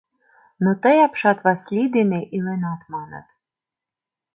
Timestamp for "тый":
0.83-0.97